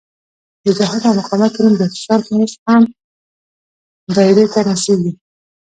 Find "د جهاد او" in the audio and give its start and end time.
0.63-1.13